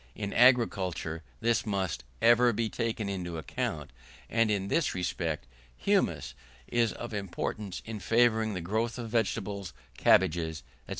[0.15, 3.91] In agriculture, this must ever be taken into account
[4.31, 5.45] and in this respect
[5.77, 6.33] humus
[6.65, 10.89] is of importance in favouring the growth of vegetables, cabbages, &c.